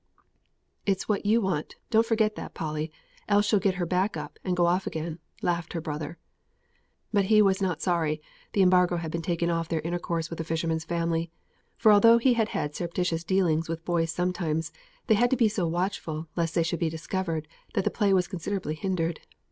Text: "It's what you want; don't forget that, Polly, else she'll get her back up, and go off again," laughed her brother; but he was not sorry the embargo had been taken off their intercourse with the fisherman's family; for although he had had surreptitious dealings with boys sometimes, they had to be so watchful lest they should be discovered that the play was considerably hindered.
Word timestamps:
"It's 0.87 1.07
what 1.07 1.27
you 1.27 1.41
want; 1.41 1.75
don't 1.91 2.07
forget 2.07 2.33
that, 2.35 2.55
Polly, 2.55 2.91
else 3.29 3.45
she'll 3.45 3.59
get 3.59 3.75
her 3.75 3.85
back 3.85 4.17
up, 4.17 4.39
and 4.43 4.57
go 4.57 4.65
off 4.65 4.87
again," 4.87 5.19
laughed 5.43 5.73
her 5.73 5.79
brother; 5.79 6.17
but 7.13 7.25
he 7.25 7.39
was 7.39 7.61
not 7.61 7.83
sorry 7.83 8.19
the 8.53 8.63
embargo 8.63 8.97
had 8.97 9.11
been 9.11 9.21
taken 9.21 9.51
off 9.51 9.69
their 9.69 9.79
intercourse 9.81 10.31
with 10.31 10.37
the 10.37 10.43
fisherman's 10.43 10.85
family; 10.85 11.29
for 11.77 11.91
although 11.91 12.17
he 12.17 12.33
had 12.33 12.49
had 12.49 12.73
surreptitious 12.73 13.23
dealings 13.23 13.69
with 13.69 13.85
boys 13.85 14.11
sometimes, 14.11 14.71
they 15.05 15.13
had 15.13 15.29
to 15.29 15.37
be 15.37 15.47
so 15.47 15.67
watchful 15.67 16.27
lest 16.35 16.55
they 16.55 16.63
should 16.63 16.79
be 16.79 16.89
discovered 16.89 17.47
that 17.75 17.83
the 17.83 17.91
play 17.91 18.11
was 18.11 18.27
considerably 18.27 18.73
hindered. 18.73 19.19